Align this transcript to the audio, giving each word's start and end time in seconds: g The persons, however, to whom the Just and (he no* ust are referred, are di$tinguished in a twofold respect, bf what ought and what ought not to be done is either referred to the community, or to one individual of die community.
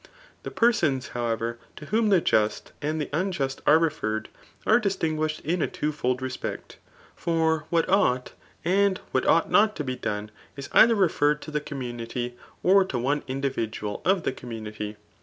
g 0.03 0.09
The 0.41 0.49
persons, 0.49 1.09
however, 1.09 1.59
to 1.75 1.85
whom 1.85 2.09
the 2.09 2.21
Just 2.21 2.71
and 2.81 2.99
(he 3.03 3.07
no* 3.13 3.31
ust 3.45 3.61
are 3.67 3.77
referred, 3.77 4.29
are 4.65 4.79
di$tinguished 4.79 5.41
in 5.41 5.61
a 5.61 5.67
twofold 5.67 6.23
respect, 6.23 6.79
bf 7.21 7.65
what 7.69 7.87
ought 7.87 8.33
and 8.65 8.97
what 9.11 9.27
ought 9.27 9.51
not 9.51 9.75
to 9.75 9.83
be 9.83 9.95
done 9.95 10.31
is 10.57 10.69
either 10.71 10.95
referred 10.95 11.39
to 11.43 11.51
the 11.51 11.61
community, 11.61 12.35
or 12.63 12.83
to 12.83 12.97
one 12.97 13.21
individual 13.27 14.01
of 14.03 14.23
die 14.23 14.31
community. 14.31 14.97